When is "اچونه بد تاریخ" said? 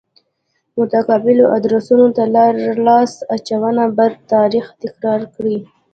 3.35-4.65